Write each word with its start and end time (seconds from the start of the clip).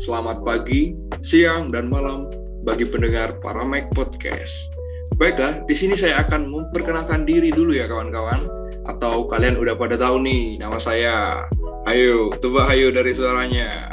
Selamat 0.00 0.40
pagi, 0.48 0.96
siang, 1.20 1.68
dan 1.68 1.92
malam 1.92 2.32
bagi 2.64 2.88
pendengar 2.88 3.36
Paramek 3.44 3.92
Podcast. 3.92 4.72
Baiklah, 5.20 5.60
di 5.68 5.76
sini 5.76 5.92
saya 5.92 6.24
akan 6.24 6.48
memperkenalkan 6.48 7.28
diri 7.28 7.52
dulu 7.52 7.76
ya 7.76 7.84
kawan-kawan. 7.84 8.48
Atau 8.88 9.28
kalian 9.28 9.60
udah 9.60 9.76
pada 9.76 10.00
tahu 10.00 10.24
nih 10.24 10.56
nama 10.56 10.80
saya. 10.80 11.44
Ayo, 11.84 12.32
coba 12.40 12.72
ayo 12.72 12.88
dari 12.88 13.12
suaranya. 13.12 13.92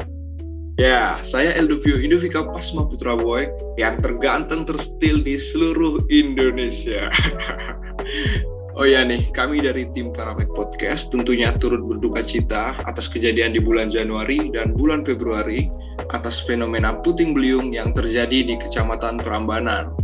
Ya, 0.79 1.19
saya 1.27 1.51
Eldovio 1.59 1.99
Indovika 1.99 2.39
Pasma 2.39 2.87
Putra 2.87 3.19
Boy 3.19 3.51
yang 3.75 3.99
terganteng 3.99 4.63
terstil 4.63 5.19
di 5.19 5.35
seluruh 5.35 6.07
Indonesia. 6.07 7.11
Oh 8.77 8.85
ya 8.85 9.01
nih, 9.01 9.33
kami 9.33 9.65
dari 9.65 9.89
tim 9.89 10.13
Paramek 10.13 10.53
Podcast 10.53 11.09
tentunya 11.09 11.49
turut 11.57 11.81
berduka 11.81 12.21
cita 12.21 12.77
atas 12.85 13.09
kejadian 13.09 13.57
di 13.57 13.57
bulan 13.57 13.89
Januari 13.89 14.53
dan 14.53 14.77
bulan 14.77 15.01
Februari 15.01 15.65
atas 16.13 16.45
fenomena 16.45 16.93
puting 17.01 17.33
beliung 17.33 17.73
yang 17.73 17.89
terjadi 17.97 18.45
di 18.45 18.53
Kecamatan 18.53 19.17
Prambanan, 19.17 19.97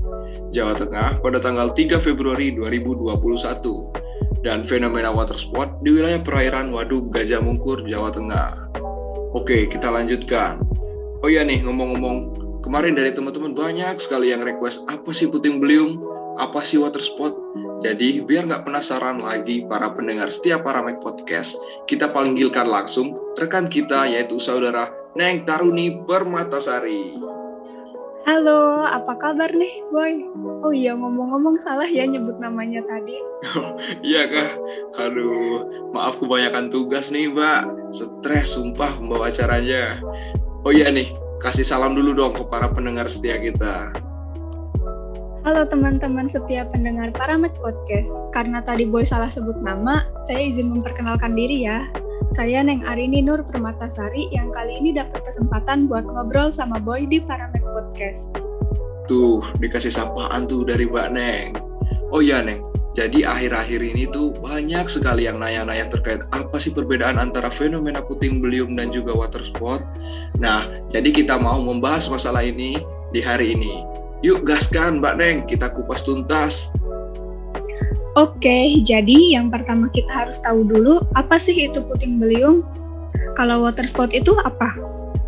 Jawa 0.50 0.74
Tengah 0.74 1.22
pada 1.22 1.38
tanggal 1.38 1.70
3 1.70 2.02
Februari 2.02 2.50
2021 2.58 4.42
dan 4.42 4.66
fenomena 4.66 5.14
water 5.14 5.38
spot 5.38 5.78
di 5.86 5.94
wilayah 5.94 6.26
perairan 6.26 6.74
Waduk 6.74 7.14
Gajah 7.14 7.46
Mungkur, 7.46 7.86
Jawa 7.86 8.10
Tengah. 8.10 8.74
Oke, 9.38 9.70
kita 9.70 9.94
lanjutkan. 9.94 10.66
Oh 11.22 11.30
ya 11.30 11.46
nih, 11.46 11.62
ngomong-ngomong, 11.62 12.42
kemarin 12.66 12.98
dari 12.98 13.14
teman-teman 13.14 13.54
banyak 13.54 14.02
sekali 14.02 14.34
yang 14.34 14.42
request 14.42 14.82
apa 14.90 15.14
sih 15.14 15.30
puting 15.30 15.62
beliung, 15.62 16.02
apa 16.42 16.66
sih 16.66 16.82
water 16.82 17.06
spot, 17.06 17.38
jadi 17.84 18.24
biar 18.24 18.48
nggak 18.48 18.64
penasaran 18.64 19.20
lagi 19.20 19.68
para 19.68 19.92
pendengar 19.92 20.32
setiap 20.32 20.64
Paramek 20.64 21.04
Podcast, 21.04 21.60
kita 21.84 22.08
panggilkan 22.16 22.64
langsung 22.64 23.20
rekan 23.36 23.68
kita 23.68 24.08
yaitu 24.08 24.40
saudara 24.40 24.88
Neng 25.20 25.44
Taruni 25.44 26.00
Permatasari. 26.08 27.20
Halo, 28.24 28.88
apa 28.88 29.20
kabar 29.20 29.52
nih, 29.52 29.84
Boy? 29.92 30.24
Oh 30.64 30.72
iya, 30.72 30.96
ngomong-ngomong 30.96 31.60
salah 31.60 31.84
ya 31.84 32.08
nyebut 32.08 32.40
namanya 32.40 32.80
tadi. 32.88 33.20
Oh, 33.52 33.76
iya 34.16 34.32
kah? 34.32 34.56
Aduh, 35.04 35.92
maaf 35.92 36.16
kebanyakan 36.24 36.72
tugas 36.72 37.12
nih, 37.12 37.28
Mbak. 37.28 37.92
Stres, 37.92 38.56
sumpah 38.56 38.96
membawa 38.96 39.28
acaranya. 39.28 40.00
Oh 40.64 40.72
iya 40.72 40.88
nih, 40.88 41.12
kasih 41.44 41.68
salam 41.68 42.00
dulu 42.00 42.16
dong 42.16 42.32
ke 42.32 42.48
para 42.48 42.72
pendengar 42.72 43.12
setia 43.12 43.36
kita. 43.44 43.92
Halo 45.44 45.68
teman-teman 45.68 46.32
setia 46.32 46.64
pendengar 46.72 47.12
Paramet 47.12 47.52
Podcast. 47.60 48.08
Karena 48.32 48.64
tadi 48.64 48.88
Boy 48.88 49.04
salah 49.04 49.28
sebut 49.28 49.60
nama, 49.60 50.08
saya 50.24 50.40
izin 50.40 50.72
memperkenalkan 50.72 51.36
diri 51.36 51.68
ya. 51.68 51.84
Saya 52.32 52.64
Neng 52.64 52.88
Arini 52.88 53.20
Nur 53.20 53.44
Permatasari 53.44 54.32
yang 54.32 54.56
kali 54.56 54.80
ini 54.80 54.96
dapat 54.96 55.20
kesempatan 55.28 55.92
buat 55.92 56.08
ngobrol 56.08 56.48
sama 56.48 56.80
Boy 56.80 57.04
di 57.12 57.20
Paramet 57.20 57.60
Podcast. 57.60 58.32
Tuh, 59.12 59.44
dikasih 59.60 59.92
sapaan 59.92 60.48
tuh 60.48 60.64
dari 60.64 60.88
Mbak 60.88 61.10
Neng. 61.12 61.60
Oh 62.16 62.24
iya 62.24 62.40
Neng, 62.40 62.64
jadi 62.96 63.28
akhir-akhir 63.28 63.84
ini 63.84 64.08
tuh 64.08 64.32
banyak 64.40 64.88
sekali 64.88 65.28
yang 65.28 65.44
nanya-nanya 65.44 65.92
terkait 65.92 66.24
apa 66.32 66.56
sih 66.56 66.72
perbedaan 66.72 67.20
antara 67.20 67.52
fenomena 67.52 68.00
puting 68.00 68.40
beliung 68.40 68.80
dan 68.80 68.96
juga 68.96 69.12
water 69.12 69.44
spot. 69.44 69.84
Nah, 70.40 70.72
jadi 70.88 71.12
kita 71.12 71.36
mau 71.36 71.60
membahas 71.60 72.08
masalah 72.08 72.48
ini 72.48 72.80
di 73.12 73.20
hari 73.20 73.60
ini. 73.60 73.93
Yuk 74.24 74.48
gaskan 74.48 75.04
Mbak 75.04 75.16
Neng, 75.20 75.38
kita 75.52 75.68
kupas 75.76 76.00
tuntas. 76.08 76.72
Oke, 78.16 78.80
jadi 78.88 79.36
yang 79.36 79.52
pertama 79.52 79.92
kita 79.92 80.08
harus 80.08 80.40
tahu 80.40 80.64
dulu 80.64 81.04
apa 81.20 81.36
sih 81.36 81.68
itu 81.68 81.84
puting 81.84 82.24
beliung? 82.24 82.64
Kalau 83.36 83.68
water 83.68 83.84
spot 83.84 84.16
itu 84.16 84.32
apa? 84.48 84.80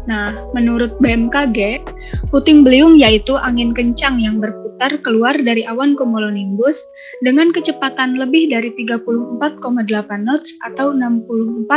Nah, 0.07 0.31
menurut 0.55 0.95
BMKG, 1.03 1.84
puting 2.31 2.63
beliung 2.63 2.95
yaitu 2.95 3.35
angin 3.35 3.75
kencang 3.75 4.22
yang 4.22 4.39
berputar 4.39 4.95
keluar 5.03 5.34
dari 5.34 5.67
awan 5.67 6.00
cumulonimbus 6.00 6.79
dengan 7.19 7.51
kecepatan 7.51 8.16
lebih 8.16 8.47
dari 8.47 8.72
34,8 8.79 9.41
knots 10.23 10.55
atau 10.72 10.95
64,6 10.95 11.67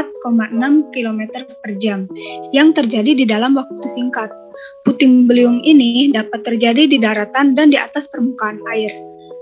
km 0.95 1.21
per 1.67 1.71
jam 1.83 2.07
yang 2.55 2.71
terjadi 2.71 3.11
di 3.17 3.25
dalam 3.27 3.59
waktu 3.59 3.89
singkat. 3.91 4.31
Puting 4.87 5.29
beliung 5.29 5.61
ini 5.63 6.09
dapat 6.15 6.47
terjadi 6.47 6.89
di 6.89 6.97
daratan 6.97 7.53
dan 7.53 7.69
di 7.69 7.77
atas 7.77 8.09
permukaan 8.09 8.63
air. 8.73 8.95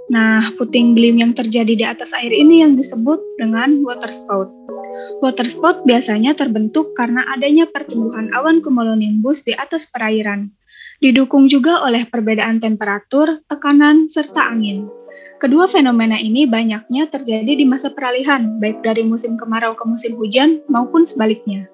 Nah, 0.06 0.54
puting 0.54 0.94
beliung 0.94 1.18
yang 1.18 1.32
terjadi 1.34 1.74
di 1.74 1.82
atas 1.82 2.14
air 2.14 2.30
ini 2.30 2.62
yang 2.62 2.78
disebut 2.78 3.18
dengan 3.42 3.82
water 3.82 4.10
spout. 4.14 4.48
Water 5.18 5.46
spout 5.50 5.82
biasanya 5.82 6.38
terbentuk 6.38 6.94
karena 6.94 7.26
adanya 7.34 7.66
pertumbuhan 7.66 8.30
awan 8.30 8.62
cumulonimbus 8.62 9.42
di 9.42 9.54
atas 9.58 9.90
perairan. 9.90 10.54
Didukung 11.02 11.50
juga 11.50 11.84
oleh 11.84 12.08
perbedaan 12.08 12.62
temperatur, 12.62 13.44
tekanan, 13.50 14.08
serta 14.08 14.48
angin. 14.48 14.88
Kedua 15.36 15.68
fenomena 15.68 16.16
ini 16.16 16.48
banyaknya 16.48 17.12
terjadi 17.12 17.52
di 17.52 17.68
masa 17.68 17.92
peralihan, 17.92 18.56
baik 18.56 18.80
dari 18.80 19.04
musim 19.04 19.36
kemarau 19.36 19.76
ke 19.76 19.84
musim 19.84 20.16
hujan 20.16 20.64
maupun 20.72 21.04
sebaliknya. 21.04 21.68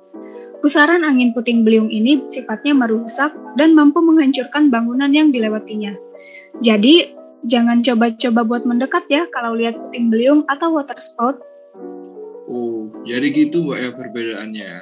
Pusaran 0.63 1.03
angin 1.03 1.35
puting 1.35 1.67
beliung 1.67 1.91
ini 1.91 2.23
sifatnya 2.31 2.71
merusak 2.71 3.35
dan 3.59 3.75
mampu 3.75 3.99
menghancurkan 3.99 4.71
bangunan 4.71 5.11
yang 5.11 5.35
dilewatinya. 5.35 5.91
Jadi, 6.63 7.19
jangan 7.51 7.83
coba-coba 7.83 8.47
buat 8.47 8.63
mendekat 8.63 9.11
ya 9.11 9.27
kalau 9.35 9.59
lihat 9.59 9.75
puting 9.75 10.15
beliung 10.15 10.47
atau 10.47 10.71
water 10.71 10.95
spout. 11.03 11.43
Oh, 12.47 12.87
jadi 13.03 13.27
gitu 13.35 13.67
mbak 13.67 13.79
ya 13.83 13.91
perbedaannya. 13.91 14.73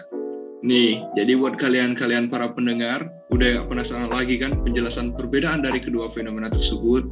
Nih, 0.60 1.00
jadi 1.16 1.32
buat 1.40 1.56
kalian-kalian 1.56 2.28
para 2.28 2.52
pendengar, 2.52 3.08
udah 3.32 3.64
gak 3.64 3.68
penasaran 3.72 4.12
lagi 4.12 4.36
kan 4.36 4.60
penjelasan 4.60 5.16
perbedaan 5.16 5.64
dari 5.64 5.80
kedua 5.80 6.12
fenomena 6.12 6.52
tersebut? 6.52 7.08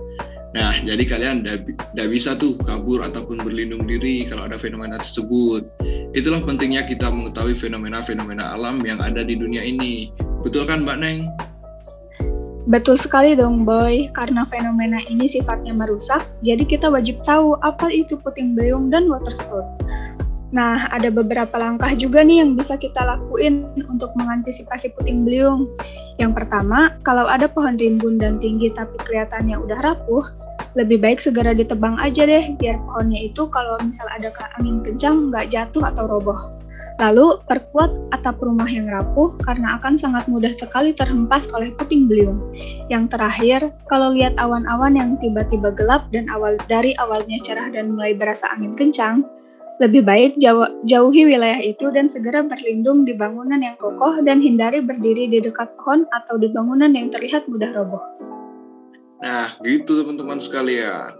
Nah, 0.53 0.77
jadi 0.85 1.01
kalian 1.09 1.49
tidak 1.49 2.09
bisa 2.13 2.37
tuh 2.37 2.61
kabur 2.61 3.01
ataupun 3.01 3.41
berlindung 3.41 3.89
diri 3.89 4.29
kalau 4.29 4.45
ada 4.45 4.61
fenomena 4.61 5.01
tersebut. 5.01 5.65
Itulah 6.17 6.41
pentingnya 6.41 6.89
kita 6.89 7.13
mengetahui 7.13 7.53
fenomena-fenomena 7.59 8.57
alam 8.57 8.81
yang 8.81 8.97
ada 8.97 9.21
di 9.21 9.37
dunia 9.37 9.61
ini. 9.61 10.09
Betul 10.41 10.65
kan 10.65 10.89
Mbak 10.89 10.99
Neng? 11.05 11.29
Betul 12.69 13.01
sekali 13.01 13.33
dong 13.33 13.65
Boy, 13.65 14.13
karena 14.13 14.45
fenomena 14.53 15.01
ini 15.09 15.25
sifatnya 15.25 15.73
merusak, 15.73 16.21
jadi 16.45 16.69
kita 16.69 16.93
wajib 16.93 17.17
tahu 17.25 17.57
apa 17.65 17.89
itu 17.89 18.21
puting 18.21 18.53
beliung 18.53 18.93
dan 18.93 19.09
water 19.09 19.33
spout. 19.33 19.65
Nah, 20.49 20.89
ada 20.89 21.13
beberapa 21.13 21.57
langkah 21.61 21.93
juga 21.93 22.25
nih 22.25 22.45
yang 22.45 22.57
bisa 22.57 22.77
kita 22.81 23.05
lakuin 23.05 23.69
untuk 23.89 24.13
mengantisipasi 24.17 24.97
puting 24.97 25.25
beliung. 25.25 25.69
Yang 26.17 26.45
pertama, 26.45 26.97
kalau 27.05 27.29
ada 27.29 27.49
pohon 27.49 27.77
rimbun 27.77 28.17
dan 28.17 28.41
tinggi 28.41 28.73
tapi 28.73 28.97
kelihatannya 29.01 29.57
udah 29.61 29.79
rapuh, 29.85 30.25
lebih 30.77 31.01
baik 31.01 31.23
segera 31.23 31.57
ditebang 31.57 31.97
aja 31.97 32.29
deh, 32.29 32.57
biar 32.61 32.77
pohonnya 32.85 33.25
itu 33.25 33.49
kalau 33.49 33.79
misal 33.81 34.05
ada 34.13 34.29
angin 34.61 34.85
kencang 34.85 35.33
nggak 35.33 35.49
jatuh 35.49 35.89
atau 35.89 36.05
roboh. 36.05 36.59
Lalu, 36.99 37.39
perkuat 37.47 37.95
atap 38.11 38.43
rumah 38.43 38.67
yang 38.67 38.91
rapuh 38.91 39.39
karena 39.47 39.79
akan 39.79 39.95
sangat 39.95 40.27
mudah 40.27 40.51
sekali 40.51 40.91
terhempas 40.91 41.47
oleh 41.55 41.71
puting 41.79 42.11
beliung. 42.11 42.43
Yang 42.91 43.15
terakhir, 43.15 43.61
kalau 43.87 44.11
lihat 44.11 44.35
awan-awan 44.35 44.99
yang 44.99 45.15
tiba-tiba 45.23 45.71
gelap 45.79 46.11
dan 46.11 46.27
awal 46.27 46.59
dari 46.67 46.99
awalnya 46.99 47.39
cerah 47.47 47.71
dan 47.71 47.95
mulai 47.95 48.19
berasa 48.19 48.51
angin 48.51 48.75
kencang, 48.75 49.23
lebih 49.79 50.03
baik 50.03 50.43
jauh, 50.43 50.67
jauhi 50.91 51.23
wilayah 51.23 51.63
itu 51.63 51.87
dan 51.95 52.11
segera 52.11 52.43
berlindung 52.43 53.07
di 53.07 53.15
bangunan 53.15 53.63
yang 53.63 53.79
kokoh 53.79 54.19
dan 54.27 54.43
hindari 54.43 54.83
berdiri 54.83 55.31
di 55.31 55.39
dekat 55.39 55.71
pohon 55.79 56.03
atau 56.11 56.35
di 56.35 56.51
bangunan 56.51 56.91
yang 56.91 57.15
terlihat 57.15 57.47
mudah 57.47 57.71
roboh. 57.79 58.03
Nah, 59.19 59.59
gitu 59.67 59.99
teman-teman 60.03 60.39
sekalian. 60.39 61.19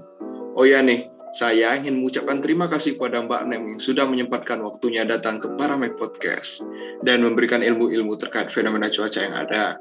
Oh 0.55 0.63
ya 0.63 0.79
nih, 0.83 1.11
saya 1.35 1.75
ingin 1.75 1.99
mengucapkan 1.99 2.39
terima 2.39 2.71
kasih 2.71 2.95
kepada 2.95 3.23
Mbak 3.27 3.43
Nem 3.51 3.63
yang 3.75 3.81
sudah 3.83 4.07
menyempatkan 4.07 4.63
waktunya 4.63 5.03
datang 5.03 5.43
ke 5.43 5.51
Paramek 5.59 5.99
Podcast 5.99 6.63
dan 7.03 7.27
memberikan 7.27 7.63
ilmu-ilmu 7.63 8.15
terkait 8.19 8.51
fenomena 8.55 8.87
cuaca 8.91 9.19
yang 9.19 9.35
ada. 9.35 9.79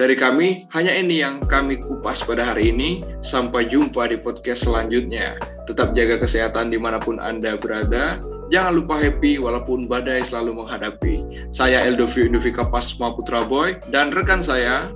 Dari 0.00 0.16
kami, 0.16 0.64
hanya 0.72 0.96
ini 0.96 1.20
yang 1.20 1.44
kami 1.44 1.76
kupas 1.76 2.24
pada 2.24 2.40
hari 2.40 2.72
ini. 2.72 3.04
Sampai 3.20 3.68
jumpa 3.68 4.08
di 4.08 4.16
podcast 4.16 4.64
selanjutnya. 4.64 5.36
Tetap 5.68 5.92
jaga 5.92 6.24
kesehatan 6.24 6.72
di 6.72 6.80
mana 6.80 6.96
pun 6.96 7.20
Anda 7.20 7.60
berada. 7.60 8.16
Jangan 8.48 8.72
lupa 8.80 8.96
happy 8.96 9.36
walaupun 9.36 9.84
badai 9.86 10.24
selalu 10.24 10.64
menghadapi. 10.64 11.46
Saya 11.52 11.84
Eldovio 11.84 12.26
Indovika 12.26 12.64
Pasma 12.64 13.12
Putra 13.12 13.44
Boy 13.44 13.76
dan 13.92 14.10
rekan 14.10 14.40
saya 14.40 14.88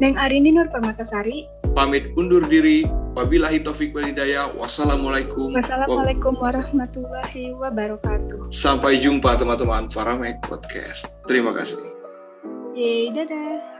Neng 0.00 0.16
Arini 0.16 0.54
Nur 0.54 0.72
Permatasari 0.72 1.51
pamit 1.72 2.12
undur 2.16 2.44
diri. 2.46 2.84
Wabillahi 3.12 3.60
taufik 3.60 3.92
wal. 3.92 4.08
Wassalamualaikum. 4.56 5.52
Wassalamualaikum 5.52 6.32
warahmatullahi 6.40 7.52
wabarakatuh. 7.52 8.48
Sampai 8.48 9.04
jumpa 9.04 9.36
teman-teman 9.36 9.92
Faramek 9.92 10.40
Podcast. 10.48 11.08
Terima 11.28 11.52
kasih. 11.52 11.80
Yeay, 12.72 13.12
dadah. 13.12 13.72